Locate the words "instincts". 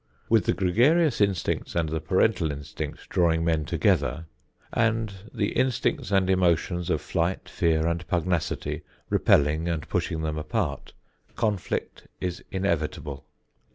5.51-6.09